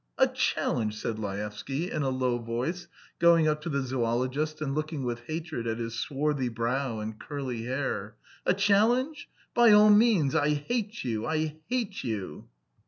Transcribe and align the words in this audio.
"A 0.17 0.25
challenge," 0.25 0.95
said 0.97 1.19
Laevsky, 1.19 1.91
in 1.91 2.01
a 2.01 2.09
low 2.09 2.39
voice, 2.39 2.87
going 3.19 3.47
up 3.47 3.61
to 3.61 3.69
the 3.69 3.83
zoologist 3.83 4.59
and 4.59 4.73
looking 4.73 5.03
with 5.03 5.19
hatred 5.27 5.67
at 5.67 5.77
his 5.77 5.93
swarthy 5.93 6.49
brow 6.49 6.97
and 6.99 7.19
curly 7.19 7.65
hair. 7.65 8.15
"A 8.43 8.55
challenge? 8.55 9.29
By 9.53 9.71
all 9.73 9.91
means! 9.91 10.33
I 10.33 10.55
hate 10.55 11.03
you! 11.03 11.27
I 11.27 11.57
hate 11.69 12.03
you!" 12.03 12.49